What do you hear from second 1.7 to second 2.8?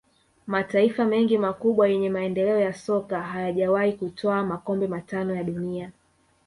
yenye maendeleo ya